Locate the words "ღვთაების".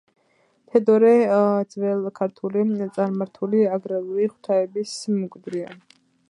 4.33-4.97